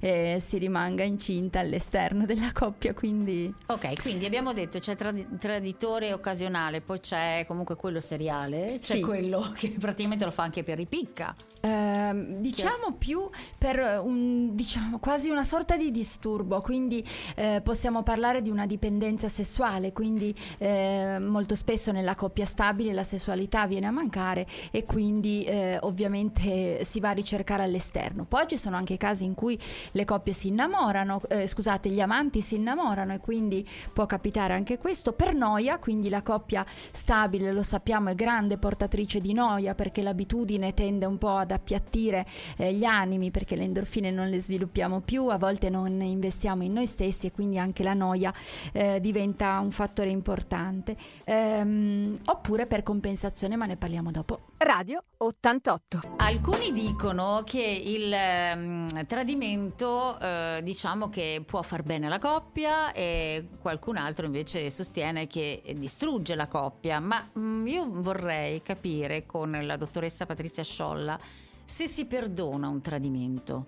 eh, 0.00 0.34
eh, 0.34 0.40
si 0.40 0.58
rimanga 0.58 1.02
incinta 1.02 1.58
all'esterno 1.60 2.26
della 2.26 2.52
coppia, 2.52 2.94
quindi... 2.94 3.52
Ok, 3.66 4.00
quindi 4.02 4.24
abbiamo 4.26 4.52
detto 4.52 4.73
c'è 4.80 4.96
tradi- 4.96 5.26
traditore 5.38 6.12
occasionale, 6.12 6.80
poi 6.80 7.00
c'è 7.00 7.44
comunque 7.46 7.76
quello 7.76 8.00
seriale, 8.00 8.78
c'è 8.80 8.94
Sì. 8.96 9.00
quello 9.00 9.52
che 9.56 9.74
praticamente 9.78 10.24
lo 10.24 10.30
fa 10.30 10.42
anche 10.44 10.62
per 10.62 10.76
ripicca. 10.76 11.34
Ehm, 11.60 12.40
diciamo 12.40 12.92
più 12.98 13.26
per 13.56 14.00
un, 14.04 14.54
diciamo, 14.54 14.98
quasi 14.98 15.30
una 15.30 15.44
sorta 15.44 15.76
di 15.78 15.90
disturbo, 15.90 16.60
quindi 16.60 17.02
eh, 17.36 17.60
possiamo 17.64 18.02
parlare 18.02 18.42
di 18.42 18.50
una 18.50 18.66
dipendenza 18.66 19.28
sessuale, 19.28 19.92
quindi 19.92 20.34
eh, 20.58 21.16
molto 21.18 21.54
spesso 21.54 21.90
nella 21.90 22.14
coppia 22.16 22.44
stabile 22.44 22.92
la 22.92 23.02
sessualità 23.04 23.66
viene 23.66 23.86
a 23.86 23.90
mancare 23.90 24.46
e 24.70 24.84
quindi 24.84 25.44
eh, 25.44 25.78
ovviamente 25.80 26.84
si 26.84 27.00
va 27.00 27.10
a 27.10 27.12
ricercare 27.12 27.62
all'esterno. 27.62 28.24
Poi 28.24 28.46
ci 28.46 28.56
sono 28.56 28.76
anche 28.76 28.96
casi 28.96 29.24
in 29.24 29.34
cui 29.34 29.58
le 29.92 30.04
coppie 30.04 30.32
si 30.32 30.48
innamorano, 30.48 31.20
eh, 31.28 31.46
scusate, 31.46 31.88
gli 31.88 32.00
amanti 32.00 32.40
si 32.40 32.56
innamorano 32.56 33.14
e 33.14 33.18
quindi 33.18 33.66
può 33.92 34.06
capitare 34.06 34.52
anche 34.52 34.63
questo 34.78 35.12
per 35.12 35.34
noia, 35.34 35.78
quindi 35.78 36.08
la 36.08 36.22
coppia 36.22 36.64
stabile 36.68 37.52
lo 37.52 37.62
sappiamo 37.62 38.10
è 38.10 38.14
grande 38.14 38.58
portatrice 38.58 39.20
di 39.20 39.32
noia 39.32 39.74
perché 39.74 40.02
l'abitudine 40.02 40.74
tende 40.74 41.06
un 41.06 41.18
po' 41.18 41.36
ad 41.36 41.50
appiattire 41.50 42.26
eh, 42.56 42.72
gli 42.72 42.84
animi 42.84 43.30
perché 43.30 43.56
le 43.56 43.64
endorfine 43.64 44.10
non 44.10 44.28
le 44.28 44.40
sviluppiamo 44.40 45.00
più, 45.00 45.26
a 45.28 45.38
volte 45.38 45.70
non 45.70 46.00
investiamo 46.00 46.62
in 46.62 46.72
noi 46.72 46.86
stessi 46.86 47.26
e 47.26 47.32
quindi 47.32 47.58
anche 47.58 47.82
la 47.82 47.94
noia 47.94 48.32
eh, 48.72 49.00
diventa 49.00 49.58
un 49.58 49.70
fattore 49.70 50.10
importante. 50.10 50.96
Ehm, 51.24 52.18
oppure 52.24 52.66
per 52.66 52.82
compensazione, 52.82 53.56
ma 53.56 53.66
ne 53.66 53.76
parliamo 53.76 54.10
dopo. 54.10 54.52
Radio 54.58 55.04
88. 55.18 56.00
Alcuni 56.16 56.72
dicono 56.72 57.42
che 57.44 57.60
il 57.60 58.10
ehm, 58.12 59.06
tradimento 59.06 60.18
eh, 60.18 60.60
diciamo 60.62 61.08
che 61.08 61.42
può 61.44 61.60
far 61.62 61.82
bene 61.82 62.06
alla 62.06 62.18
coppia 62.18 62.92
e 62.92 63.48
qualcun 63.60 63.96
altro 63.96 64.26
invece 64.26 64.53
sostiene 64.70 65.26
che 65.26 65.62
distrugge 65.76 66.34
la 66.34 66.48
coppia, 66.48 67.00
ma 67.00 67.26
mm, 67.38 67.66
io 67.66 67.86
vorrei 67.90 68.60
capire 68.62 69.26
con 69.26 69.58
la 69.62 69.76
dottoressa 69.76 70.26
Patrizia 70.26 70.62
Sciolla 70.62 71.18
se 71.64 71.86
si 71.86 72.04
perdona 72.04 72.68
un 72.68 72.80
tradimento. 72.80 73.66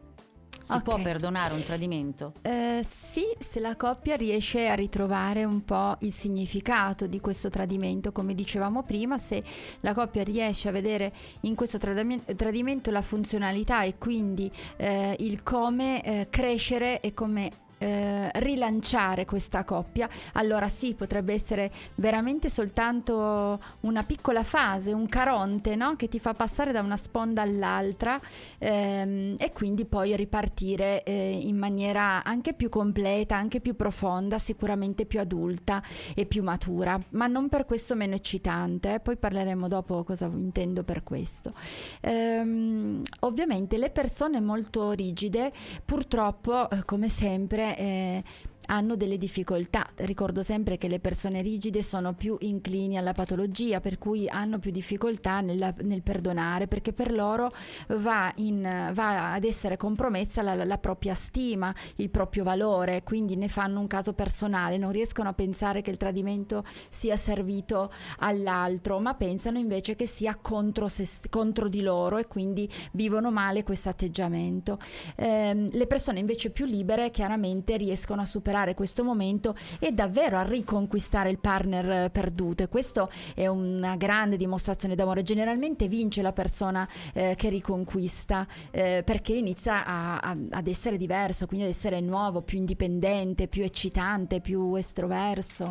Si 0.66 0.72
Ok. 0.72 0.82
può 0.82 1.00
perdonare 1.00 1.54
un 1.54 1.62
tradimento? 1.62 2.32
Eh, 2.42 2.84
sì, 2.88 3.22
se 3.38 3.60
la 3.60 3.76
coppia 3.76 4.16
riesce 4.16 4.66
a 4.66 4.74
ritrovare 4.74 5.44
un 5.44 5.64
po' 5.64 5.96
il 6.00 6.12
significato 6.12 7.06
di 7.06 7.20
questo 7.20 7.50
tradimento, 7.50 8.10
come 8.10 8.34
dicevamo 8.34 8.82
prima, 8.82 9.16
se 9.16 9.40
la 9.80 9.94
coppia 9.94 10.24
riesce 10.24 10.68
a 10.68 10.72
vedere 10.72 11.12
in 11.42 11.54
questo 11.54 11.78
tradimen- 11.78 12.24
tradimento 12.34 12.90
la 12.90 13.02
funzionalità 13.02 13.84
e 13.84 13.96
quindi 13.96 14.50
eh, 14.76 15.14
il 15.20 15.44
come 15.44 16.02
eh, 16.02 16.26
crescere 16.30 16.98
e 17.00 17.14
come 17.14 17.48
eh, 17.78 18.30
rilanciare 18.40 19.24
questa 19.24 19.64
coppia, 19.64 20.08
allora 20.32 20.68
sì, 20.68 20.94
potrebbe 20.94 21.34
essere 21.34 21.70
veramente 21.96 22.48
soltanto 22.48 23.60
una 23.80 24.04
piccola 24.04 24.42
fase, 24.42 24.92
un 24.92 25.06
caronte 25.06 25.74
no? 25.76 25.96
che 25.96 26.08
ti 26.08 26.18
fa 26.18 26.34
passare 26.34 26.72
da 26.72 26.80
una 26.80 26.96
sponda 26.96 27.42
all'altra 27.42 28.18
ehm, 28.58 29.36
e 29.38 29.52
quindi 29.52 29.84
poi 29.84 30.16
ripartire 30.16 31.02
eh, 31.02 31.38
in 31.42 31.56
maniera 31.56 32.22
anche 32.24 32.54
più 32.54 32.68
completa, 32.68 33.36
anche 33.36 33.60
più 33.60 33.76
profonda, 33.76 34.38
sicuramente 34.38 35.06
più 35.06 35.20
adulta 35.20 35.82
e 36.14 36.26
più 36.26 36.42
matura, 36.42 36.98
ma 37.10 37.26
non 37.26 37.48
per 37.48 37.64
questo 37.64 37.94
meno 37.94 38.14
eccitante. 38.14 38.94
eh. 38.94 39.00
Poi 39.00 39.16
parleremo 39.16 39.68
dopo 39.68 40.04
cosa 40.04 40.26
intendo 40.26 40.82
per 40.82 41.02
questo. 41.02 41.52
Ehm, 42.00 43.02
ovviamente 43.20 43.76
le 43.78 43.90
persone 43.90 44.40
molto 44.40 44.92
rigide, 44.92 45.52
purtroppo, 45.84 46.68
eh, 46.70 46.84
come 46.84 47.08
sempre, 47.08 47.65
eh, 47.72 48.22
hanno 48.66 48.96
delle 48.96 49.18
difficoltà. 49.18 49.86
Ricordo 49.96 50.42
sempre 50.42 50.76
che 50.76 50.88
le 50.88 51.00
persone 51.00 51.42
rigide 51.42 51.82
sono 51.82 52.14
più 52.14 52.36
inclini 52.40 52.96
alla 52.96 53.12
patologia, 53.12 53.80
per 53.80 53.98
cui 53.98 54.28
hanno 54.28 54.58
più 54.58 54.70
difficoltà 54.70 55.40
nella- 55.40 55.74
nel 55.82 56.02
perdonare, 56.02 56.66
perché 56.66 56.92
per 56.92 57.12
loro 57.12 57.52
va, 57.88 58.32
in- 58.36 58.90
va 58.92 59.32
ad 59.32 59.44
essere 59.44 59.76
compromessa 59.76 60.42
la, 60.42 60.64
la 60.64 60.78
propria 60.78 61.14
stima, 61.14 61.74
il 61.96 62.10
proprio 62.10 62.44
valore, 62.44 63.02
quindi 63.02 63.36
ne 63.36 63.48
fanno 63.48 63.80
un 63.80 63.86
caso 63.86 64.12
personale, 64.12 64.78
non 64.78 64.92
riescono 64.92 65.28
a 65.28 65.32
pensare 65.32 65.82
che 65.82 65.90
il 65.90 65.96
tradimento 65.96 66.64
sia 66.88 67.16
servito 67.16 67.90
all'altro, 68.18 68.98
ma 69.00 69.14
pensano 69.14 69.58
invece 69.58 69.94
che 69.94 70.06
sia 70.06 70.36
contro, 70.40 70.88
se, 70.88 71.06
contro 71.30 71.68
di 71.68 71.82
loro 71.82 72.18
e 72.18 72.26
quindi 72.26 72.68
vivono 72.92 73.30
male 73.30 73.62
questo 73.62 73.88
atteggiamento. 73.88 74.78
Ehm, 75.16 75.68
le 75.70 75.86
persone 75.86 76.18
invece 76.18 76.50
più 76.50 76.66
libere 76.66 77.10
chiaramente 77.10 77.76
riescono 77.76 78.20
a 78.22 78.24
superare 78.24 78.54
questo 78.74 79.04
momento 79.04 79.54
e 79.78 79.92
davvero 79.92 80.38
a 80.38 80.42
riconquistare 80.42 81.30
il 81.30 81.38
partner 81.38 81.90
eh, 81.90 82.10
perduto 82.10 82.62
e 82.62 82.68
questo 82.68 83.10
è 83.34 83.46
una 83.46 83.96
grande 83.96 84.36
dimostrazione 84.36 84.94
d'amore. 84.94 85.22
Generalmente 85.22 85.88
vince 85.88 86.22
la 86.22 86.32
persona 86.32 86.88
eh, 87.12 87.34
che 87.36 87.48
riconquista 87.48 88.46
eh, 88.70 89.02
perché 89.04 89.32
inizia 89.34 89.84
a- 89.84 90.18
a- 90.18 90.36
ad 90.50 90.66
essere 90.66 90.96
diverso, 90.96 91.46
quindi 91.46 91.66
ad 91.66 91.72
essere 91.72 92.00
nuovo, 92.00 92.42
più 92.42 92.58
indipendente, 92.58 93.48
più 93.48 93.62
eccitante, 93.62 94.40
più 94.40 94.74
estroverso. 94.74 95.70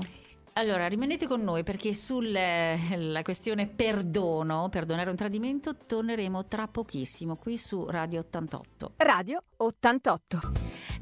Allora, 0.58 0.88
rimanete 0.88 1.28
con 1.28 1.42
noi 1.42 1.64
perché 1.64 1.94
sulla 1.94 3.22
questione 3.24 3.68
perdono, 3.68 4.70
perdonare 4.70 5.10
un 5.10 5.18
tradimento, 5.18 5.76
torneremo 5.86 6.46
tra 6.46 6.70
pochissimo 6.70 7.36
qui 7.36 7.58
su 7.58 7.86
Radio 7.86 8.22
88. 8.22 8.94
Radio 8.96 9.44
88. 9.58 10.40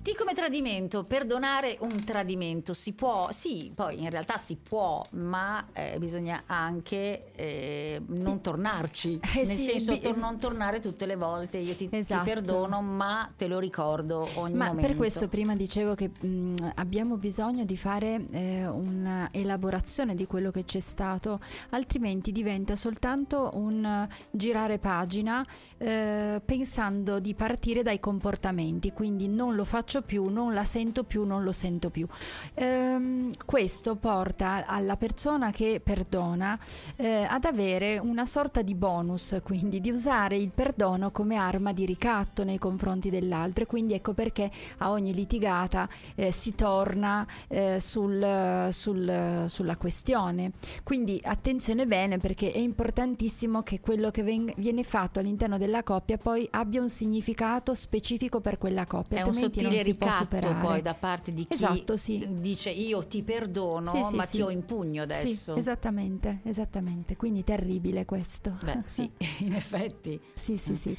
T 0.04 0.16
come 0.18 0.34
tradimento, 0.34 1.06
perdonare 1.06 1.78
un 1.80 2.04
tradimento 2.04 2.74
si 2.74 2.92
può, 2.92 3.32
sì, 3.32 3.72
poi 3.74 4.02
in 4.04 4.10
realtà 4.10 4.38
si 4.38 4.58
può, 4.58 5.02
ma 5.12 5.66
eh, 5.72 5.96
bisogna 5.98 6.44
anche 6.46 7.32
eh, 7.34 8.02
non 8.08 8.42
tornarci, 8.42 9.22
Eh 9.34 9.46
nel 9.46 9.56
sì, 9.56 9.80
senso 9.80 9.98
tor- 10.00 10.18
non 10.18 10.40
tornare 10.40 10.82
tutte 10.82 11.06
le 11.06 11.16
volte, 11.16 11.58
io 11.60 11.74
ti, 11.76 11.88
ti 11.88 11.96
Esatto. 11.96 12.26
perdono, 12.26 12.82
ma 12.82 13.32
te 13.38 13.48
lo 13.48 13.60
ricordo 13.60 14.28
ogni 14.36 14.56
Ma 14.56 14.66
momento. 14.66 14.88
per 14.88 14.98
questo 14.98 15.30
prima 15.30 15.56
dicevo 15.56 15.96
che 15.96 16.10
mh, 16.20 16.72
abbiamo 16.76 17.16
bisogno 17.16 17.64
di 17.64 17.78
fare 17.78 18.28
eh, 18.32 18.68
un'elaborazione 18.68 20.16
di 20.16 20.28
quello 20.28 20.52
che 20.52 20.66
c'è 20.66 20.82
stato, 20.82 21.40
altrimenti 21.70 22.34
diventa 22.34 22.76
soltanto 22.76 23.52
un 23.54 24.06
girare 24.32 24.80
pagina 24.80 25.48
eh, 25.78 26.42
pensando 26.44 27.22
di 27.22 27.34
partire 27.34 27.84
dai 27.84 28.02
comportamenti, 28.02 28.92
quindi 28.92 29.30
non 29.30 29.56
lo 29.56 29.64
faccio 29.64 29.92
più, 30.02 30.26
non 30.28 30.54
la 30.54 30.64
sento 30.64 31.04
più, 31.04 31.24
non 31.26 31.44
lo 31.44 31.52
sento 31.52 31.90
più. 31.90 32.08
Ehm, 32.56 33.32
questo 33.46 33.96
porta 33.96 34.66
alla 34.66 34.98
persona 34.98 35.52
che 35.52 35.82
perdona 35.84 36.58
eh, 36.96 37.26
ad 37.30 37.46
avere 37.46 37.98
una 37.98 38.26
sorta 38.26 38.62
di 38.62 38.76
bonus, 38.76 39.40
quindi 39.44 39.80
di 39.80 39.92
usare 39.92 40.38
il 40.38 40.50
perdono 40.54 41.12
come 41.12 41.36
arma 41.36 41.74
di 41.74 41.86
ricatto 41.86 42.44
nei 42.44 42.58
confronti 42.58 43.10
dell'altro 43.10 43.64
e 43.64 43.68
quindi 43.68 43.94
ecco 43.94 44.14
perché 44.14 44.52
a 44.78 44.92
ogni 44.92 45.14
litigata 45.14 45.88
eh, 46.16 46.32
si 46.32 46.56
torna 46.56 47.26
eh, 47.48 47.80
sul- 47.80 48.68
sul- 48.72 49.46
sulla 49.48 49.76
questione. 49.78 50.52
Quindi 50.84 51.20
attenzione 51.24 51.86
bene 51.86 52.18
perché 52.18 52.52
è 52.52 52.58
importantissimo 52.58 53.62
che 53.64 53.80
quello 53.80 54.12
che 54.12 54.24
veng- 54.24 54.54
viene 54.58 54.84
fatto 54.84 55.20
all'interno 55.20 55.58
della 55.58 55.84
coppia 55.84 56.18
poi 56.18 56.48
abbia 56.52 56.82
un 56.82 56.90
significato 56.90 57.74
specifico 57.74 58.40
per 58.40 58.58
quella 58.58 58.86
coppia, 58.86 59.20
È 59.20 59.22
un 59.24 59.34
sottile 59.34 59.83
ricatto 59.84 60.24
superare. 60.24 60.62
poi 60.66 60.82
da 60.82 60.94
parte 60.94 61.34
di 61.34 61.46
chi 61.48 61.54
Esatto, 61.54 61.96
sì. 61.98 62.26
dice 62.30 62.70
io 62.70 63.06
ti 63.08 63.24
perdono, 63.24 63.92
Sì, 63.92 64.04
sì, 64.04 64.16
ma 64.16 64.26
ti 64.26 64.42
ho 64.42 64.50
in 64.50 64.66
pugno 64.66 65.04
adesso. 65.04 65.56
Esattamente, 65.56 66.40
esattamente. 66.44 67.16
Quindi 67.16 67.44
terribile 67.44 68.06
questo. 68.06 68.58
Beh, 68.64 68.84
sì, 68.86 69.10
in 69.40 69.54
effetti. 69.54 70.20
Sì, 70.34 70.58
sì, 70.58 70.76
sì. 70.76 70.98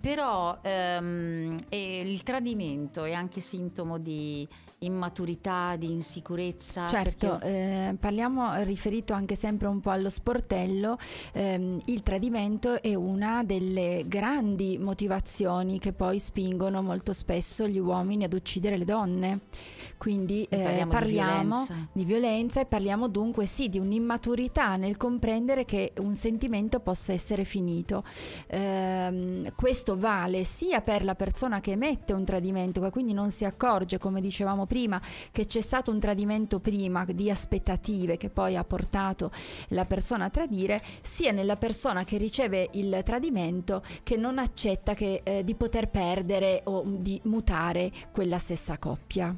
però 0.00 0.58
ehm, 0.62 1.56
il 1.70 2.22
tradimento 2.22 3.04
è 3.04 3.12
anche 3.12 3.40
sintomo 3.40 3.98
di 3.98 4.46
immaturità, 4.80 5.76
di 5.76 5.90
insicurezza. 5.92 6.86
Certo, 6.86 7.38
perché... 7.38 7.88
eh, 7.90 7.94
parliamo 7.98 8.62
riferito 8.62 9.12
anche 9.12 9.36
sempre 9.36 9.68
un 9.68 9.80
po' 9.80 9.90
allo 9.90 10.10
sportello, 10.10 10.96
ehm, 11.32 11.80
il 11.86 12.02
tradimento 12.02 12.80
è 12.80 12.94
una 12.94 13.42
delle 13.44 14.04
grandi 14.06 14.78
motivazioni 14.78 15.78
che 15.78 15.92
poi 15.92 16.18
spingono 16.18 16.82
molto 16.82 17.12
spesso 17.12 17.66
gli 17.68 17.78
uomini 17.78 18.19
ad 18.24 18.32
uccidere 18.32 18.76
le 18.76 18.84
donne. 18.84 19.40
Quindi 20.00 20.46
eh, 20.48 20.56
parliamo, 20.56 20.90
parliamo 20.90 21.30
di, 21.30 21.44
violenza. 21.44 21.88
di, 21.92 22.04
violenza. 22.06 22.60
e 22.60 22.64
parliamo 22.64 23.06
dunque 23.06 23.44
sì 23.44 23.68
di 23.68 23.78
un'immaturità 23.78 24.76
nel 24.76 24.96
comprendere 24.96 25.66
che 25.66 25.92
un 25.98 26.16
sentimento 26.16 26.80
possa 26.80 27.12
essere 27.12 27.44
finito. 27.44 28.02
Eh, 28.46 29.52
questo 29.54 29.98
vale 29.98 30.44
sia 30.44 30.80
per 30.80 31.04
la 31.04 31.14
persona 31.14 31.60
che 31.60 31.72
emette 31.72 32.14
un 32.14 32.24
tradimento, 32.24 32.80
che 32.80 32.88
quindi 32.88 33.12
non 33.12 33.30
si 33.30 33.44
accorge, 33.44 33.98
come 33.98 34.22
dicevamo 34.22 34.64
prima, 34.64 34.98
che 35.30 35.44
c'è 35.44 35.60
stato 35.60 35.90
un 35.90 36.00
tradimento 36.00 36.60
prima 36.60 37.04
di 37.04 37.30
aspettative 37.30 38.16
che 38.16 38.30
poi 38.30 38.56
ha 38.56 38.64
portato 38.64 39.30
la 39.68 39.84
persona 39.84 40.24
a 40.24 40.30
tradire, 40.30 40.82
sia 41.02 41.30
nella 41.30 41.56
persona 41.56 42.04
che 42.04 42.16
riceve 42.16 42.70
il 42.72 43.02
tradimento 43.04 43.82
che 44.02 44.16
non 44.16 44.38
accetta 44.38 44.94
che, 44.94 45.20
eh, 45.24 45.44
di 45.44 45.54
poter 45.54 45.90
perdere 45.90 46.62
o 46.64 46.84
di 46.86 47.20
mutare 47.24 47.92
quella 48.12 48.38
stessa 48.38 48.78
coppia. 48.78 49.36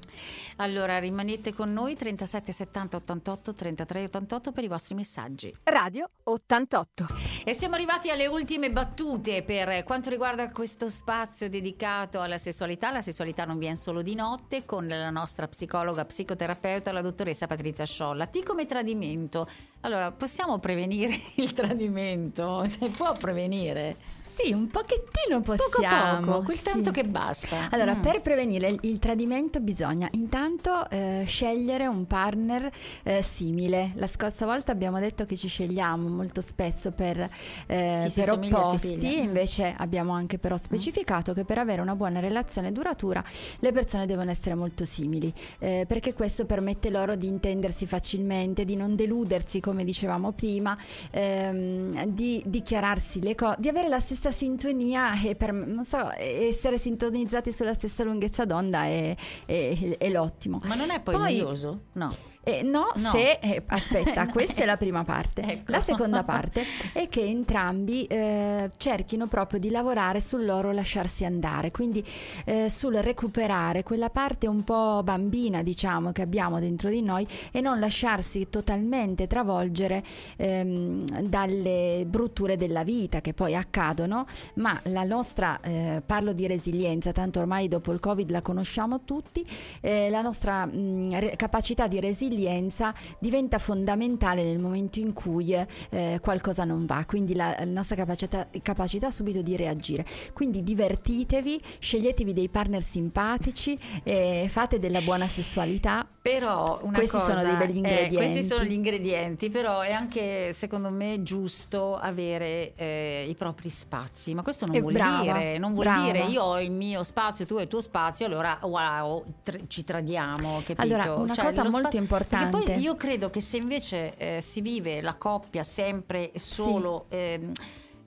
Allora 0.56 0.99
rimanete 0.99 1.52
con 1.52 1.73
noi 1.73 1.97
37 1.97 2.52
70 2.52 2.97
88 2.99 3.54
33 3.54 4.04
88 4.04 4.52
per 4.52 4.64
i 4.64 4.68
vostri 4.68 4.94
messaggi. 4.94 5.54
Radio 5.64 6.11
88. 6.25 7.06
E 7.44 7.54
siamo 7.54 7.75
arrivati 7.75 8.11
alle 8.11 8.26
ultime 8.26 8.71
battute 8.71 9.42
per 9.42 9.82
quanto 9.85 10.11
riguarda 10.11 10.50
questo 10.50 10.88
spazio 10.88 11.49
dedicato 11.49 12.21
alla 12.21 12.38
sessualità. 12.38 12.90
La 12.90 13.02
sessualità 13.02 13.44
non 13.44 13.59
viene 13.59 13.76
solo 13.76 14.02
di 14.02 14.14
notte 14.14 14.64
con 14.64 14.87
la 14.87 15.11
nostra 15.11 15.49
psicologa, 15.49 16.04
psicoterapeuta, 16.04 16.92
la 16.92 17.00
dottoressa 17.00 17.47
Patrizia 17.47 17.85
Sciolla. 17.85 18.26
Ti 18.26 18.42
come 18.42 18.66
tradimento. 18.66 19.47
Allora, 19.80 20.12
possiamo 20.12 20.59
prevenire 20.59 21.14
il 21.37 21.52
tradimento? 21.52 22.64
Si 22.66 22.88
può 22.88 23.12
prevenire? 23.12 24.21
Sì, 24.34 24.50
un 24.52 24.68
pochettino 24.68 25.42
possiamo. 25.42 26.20
Poco 26.20 26.32
poco, 26.32 26.44
quel 26.44 26.56
sì. 26.56 26.64
tanto 26.64 26.90
che 26.90 27.04
basta. 27.04 27.68
Allora, 27.70 27.94
mm. 27.94 28.00
per 28.00 28.22
prevenire 28.22 28.68
il, 28.68 28.78
il, 28.82 28.98
tradimento 28.98 29.60
bisogna 29.60 30.08
intanto 30.12 30.88
eh, 30.88 31.24
scegliere 31.26 31.86
un 31.86 32.06
partner 32.06 32.70
eh, 33.02 33.20
simile. 33.20 33.92
La 33.96 34.06
scorsa 34.06 34.46
volta 34.46 34.72
abbiamo 34.72 34.98
detto 35.00 35.26
che 35.26 35.36
ci 35.36 35.48
scegliamo 35.48 36.08
molto 36.08 36.40
spesso 36.40 36.92
per, 36.92 37.28
eh, 37.66 38.10
per 38.14 38.30
opposti, 38.30 39.20
invece 39.20 39.74
abbiamo 39.76 40.12
anche 40.12 40.38
però 40.38 40.54
mm. 40.54 40.62
specificato 40.62 41.32
mm. 41.32 41.34
che 41.34 41.44
per 41.44 41.58
avere 41.58 41.82
una 41.82 41.94
buona 41.94 42.18
relazione 42.18 42.72
duratura 42.72 43.22
le 43.58 43.72
persone 43.72 44.06
devono 44.06 44.30
essere 44.30 44.54
molto 44.54 44.86
simili, 44.86 45.32
eh, 45.58 45.84
perché 45.86 46.14
questo 46.14 46.46
permette 46.46 46.88
loro 46.88 47.16
di 47.16 47.26
intendersi 47.26 47.84
facilmente, 47.84 48.64
di 48.64 48.76
non 48.76 48.96
deludersi 48.96 49.60
come 49.60 49.84
dicevamo 49.84 50.32
prima, 50.32 50.76
ehm, 51.10 52.06
di 52.06 52.42
dichiararsi 52.46 53.20
le 53.20 53.34
cose, 53.34 53.56
di 53.58 53.68
avere 53.68 53.88
la 53.88 54.00
stessa 54.00 54.22
stessa 54.23 54.31
sintonia 54.31 55.21
e 55.21 55.35
per 55.35 55.52
non 55.52 55.85
so, 55.85 56.12
essere 56.17 56.79
sintonizzati 56.79 57.50
sulla 57.50 57.75
stessa 57.75 58.05
lunghezza 58.05 58.45
d'onda 58.45 58.85
è, 58.85 59.17
è, 59.45 59.97
è 59.99 60.11
l'ottimo. 60.11 60.61
Ma 60.62 60.76
non 60.76 60.91
è 60.91 61.00
poi, 61.00 61.14
poi 61.14 61.35
noioso? 61.38 61.87
No. 61.95 62.14
Eh, 62.44 62.62
no, 62.62 62.90
no, 62.96 63.11
se 63.11 63.38
eh, 63.40 63.62
aspetta, 63.66 64.26
questa 64.32 64.62
è 64.62 64.66
la 64.66 64.76
prima 64.76 65.04
parte. 65.04 65.42
Ecco. 65.42 65.70
La 65.70 65.80
seconda 65.80 66.25
parte 66.25 66.64
è 66.92 67.08
che 67.08 67.22
entrambi 67.22 68.04
eh, 68.06 68.68
cerchino 68.76 69.28
proprio 69.28 69.61
di 69.61 69.70
lavorare 69.70 70.20
sul 70.20 70.44
loro 70.44 70.72
lasciarsi 70.72 71.25
andare, 71.25 71.70
quindi 71.70 72.04
eh, 72.44 72.68
sul 72.68 72.94
recuperare 72.94 73.84
quella 73.84 74.11
parte 74.11 74.49
un 74.49 74.64
po' 74.64 75.02
bambina, 75.04 75.62
diciamo, 75.62 76.11
che 76.11 76.22
abbiamo 76.22 76.58
dentro 76.58 76.90
di 76.90 77.00
noi 77.00 77.26
e 77.52 77.61
non 77.61 77.78
lasciarsi 77.78 78.49
totalmente 78.50 79.28
travolgere 79.28 80.02
ehm, 80.37 81.04
dalle 81.20 82.04
brutture 82.08 82.56
della 82.56 82.82
vita 82.82 83.20
che 83.20 83.34
poi 83.34 83.54
accadono, 83.54 84.26
ma 84.54 84.78
la 84.87 85.04
nostra, 85.04 85.61
eh, 85.61 86.02
parlo 86.04 86.32
di 86.32 86.49
resilienza, 86.49 87.12
tanto 87.12 87.38
ormai 87.38 87.68
dopo 87.68 87.92
il 87.92 88.00
Covid 88.00 88.28
la 88.30 88.42
conosciamo 88.42 89.04
tutti, 89.04 89.46
eh, 89.80 90.11
la 90.11 90.22
nostra 90.22 90.66
mh, 90.66 91.20
re- 91.20 91.37
capacità 91.37 91.87
di 91.87 92.00
resilienza 92.00 92.30
resilienza 92.32 92.94
diventa 93.18 93.58
fondamentale 93.58 94.42
nel 94.42 94.58
momento 94.58 94.98
in 94.98 95.12
cui 95.12 95.54
eh, 95.54 96.18
qualcosa 96.21 96.64
non 96.64 96.86
va, 96.86 97.04
quindi 97.06 97.34
la, 97.34 97.54
la 97.58 97.64
nostra 97.64 97.97
capacità, 97.97 98.49
capacità, 98.62 99.10
subito 99.10 99.42
di 99.42 99.56
reagire. 99.56 100.04
Quindi 100.32 100.62
divertitevi, 100.62 101.60
sceglietevi 101.78 102.32
dei 102.32 102.49
partner 102.49 102.82
simpatici, 102.82 103.78
eh, 104.02 104.47
fate 104.49 104.78
della 104.78 105.00
buona 105.00 105.26
sessualità. 105.26 106.06
Però 106.23 106.78
una 106.82 106.99
questi 106.99 107.16
cosa, 107.16 107.34
sono 107.34 107.49
dei 107.49 107.56
begli 107.56 107.76
ingredienti. 107.78 108.14
Eh, 108.14 108.18
questi 108.18 108.42
sono 108.45 108.62
gli 108.62 108.73
ingredienti, 108.73 109.50
però 109.50 109.80
è 109.80 109.90
anche 109.90 110.52
secondo 110.52 110.88
me 110.88 111.23
giusto 111.25 111.97
avere 111.97 112.75
eh, 112.76 113.26
i 113.28 113.34
propri 113.34 113.68
spazi, 113.71 114.32
ma 114.32 114.42
questo 114.42 114.66
non 114.66 114.78
vuol 114.78 114.92
brava, 114.92 115.21
dire, 115.21 115.58
non 115.58 115.75
vuol 115.75 115.92
dire 116.04 116.21
io 116.26 116.42
ho 116.42 116.60
il 116.60 116.71
mio 116.71 117.02
spazio, 117.02 117.45
tu 117.45 117.56
hai 117.56 117.62
il 117.64 117.68
tuo 117.68 117.80
spazio, 117.80 118.26
allora 118.26 118.56
wow, 118.62 119.25
tr- 119.42 119.66
ci 119.66 119.82
tradiamo, 119.82 120.62
capito? 120.64 120.80
Allora, 120.80 121.14
una 121.14 121.34
cioè, 121.34 121.47
cosa 121.47 121.68
molto 121.68 121.97
importante 121.97 122.22
importante. 122.23 122.56
Perché 122.56 122.73
poi 122.73 122.82
io 122.82 122.95
credo 122.95 123.30
che 123.30 123.41
se 123.41 123.56
invece 123.56 124.15
eh, 124.17 124.41
si 124.41 124.61
vive 124.61 125.00
la 125.00 125.15
coppia 125.15 125.63
sempre 125.63 126.32
e 126.32 126.39
solo... 126.39 127.06
Sì. 127.08 127.17
Ehm, 127.17 127.52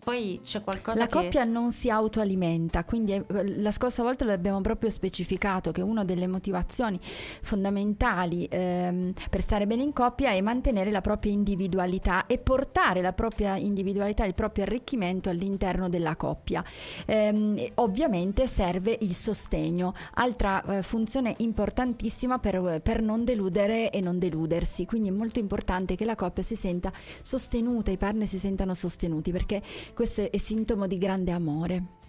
poi 0.05 0.39
c'è 0.43 0.61
qualcosa 0.61 0.99
la 0.99 1.07
che... 1.07 1.11
coppia 1.11 1.43
non 1.45 1.71
si 1.71 1.89
autoalimenta, 1.89 2.83
quindi 2.83 3.13
eh, 3.13 3.25
la 3.57 3.71
scorsa 3.71 4.03
volta 4.03 4.23
l'abbiamo 4.23 4.61
proprio 4.61 4.91
specificato 4.91 5.71
che 5.71 5.81
una 5.81 6.05
delle 6.05 6.27
motivazioni 6.27 6.99
fondamentali 7.41 8.45
ehm, 8.47 9.13
per 9.31 9.41
stare 9.41 9.65
bene 9.65 9.81
in 9.81 9.93
coppia 9.93 10.29
è 10.29 10.39
mantenere 10.41 10.91
la 10.91 11.01
propria 11.01 11.31
individualità 11.31 12.27
e 12.27 12.37
portare 12.37 13.01
la 13.01 13.13
propria 13.13 13.55
individualità, 13.55 14.25
il 14.25 14.35
proprio 14.35 14.65
arricchimento 14.65 15.29
all'interno 15.29 15.89
della 15.89 16.15
coppia. 16.15 16.63
Ehm, 17.07 17.59
ovviamente 17.75 18.45
serve 18.45 18.95
il 19.01 19.15
sostegno, 19.15 19.95
altra 20.13 20.63
eh, 20.65 20.83
funzione 20.83 21.33
importantissima 21.37 22.37
per, 22.37 22.79
per 22.83 23.01
non 23.01 23.23
deludere 23.25 23.89
e 23.89 24.01
non 24.01 24.19
deludersi, 24.19 24.85
quindi 24.85 25.09
è 25.09 25.11
molto 25.11 25.39
importante 25.39 25.95
che 25.95 26.05
la 26.05 26.13
coppia 26.13 26.43
si 26.43 26.55
senta 26.55 26.93
sostenuta, 27.23 27.89
i 27.89 27.97
partner 27.97 28.27
si 28.27 28.37
sentano 28.37 28.75
sostenuti 28.75 29.31
perché 29.31 29.63
questo 29.95 30.29
è 30.29 30.38
sintomo 30.38 30.86
di 30.86 30.99
grande 30.99 31.31
amore. 31.31 32.03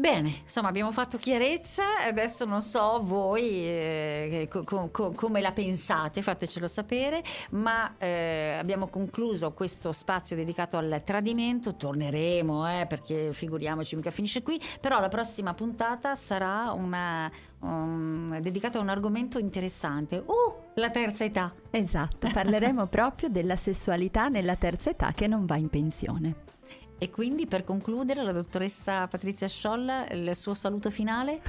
Bene, 0.00 0.36
insomma 0.44 0.68
abbiamo 0.68 0.92
fatto 0.92 1.18
chiarezza, 1.18 1.82
adesso 2.06 2.46
non 2.46 2.62
so 2.62 3.00
voi 3.02 3.66
eh, 3.66 4.48
co- 4.50 4.88
co- 4.90 5.12
come 5.12 5.42
la 5.42 5.52
pensate, 5.52 6.22
fatecelo 6.22 6.66
sapere, 6.66 7.22
ma 7.50 7.96
eh, 7.98 8.56
abbiamo 8.58 8.86
concluso 8.88 9.52
questo 9.52 9.92
spazio 9.92 10.36
dedicato 10.36 10.78
al 10.78 11.02
tradimento, 11.04 11.76
torneremo 11.76 12.80
eh, 12.80 12.86
perché 12.86 13.34
figuriamoci 13.34 13.94
mica 13.96 14.10
finisce 14.10 14.42
qui, 14.42 14.58
però 14.80 15.00
la 15.00 15.08
prossima 15.08 15.52
puntata 15.52 16.14
sarà 16.14 16.72
una, 16.72 17.30
um, 17.58 18.38
dedicata 18.40 18.78
a 18.78 18.80
un 18.80 18.88
argomento 18.88 19.38
interessante, 19.38 20.16
uh, 20.16 20.32
la 20.76 20.88
terza 20.88 21.24
età. 21.24 21.52
Esatto, 21.68 22.26
parleremo 22.32 22.86
proprio 22.86 23.28
della 23.28 23.56
sessualità 23.56 24.28
nella 24.28 24.56
terza 24.56 24.88
età 24.88 25.12
che 25.12 25.26
non 25.26 25.44
va 25.44 25.56
in 25.56 25.68
pensione. 25.68 26.59
E 27.02 27.08
quindi 27.08 27.46
per 27.46 27.64
concludere, 27.64 28.22
la 28.22 28.30
dottoressa 28.30 29.06
Patrizia 29.06 29.48
Sciolla, 29.48 30.06
il 30.10 30.36
suo 30.36 30.52
saluto 30.52 30.90
finale? 30.90 31.40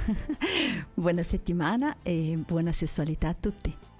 buona 0.95 1.23
settimana 1.23 1.97
e 2.03 2.41
buona 2.47 2.71
sessualità 2.71 3.27
a 3.27 3.35
tutti. 3.37 3.90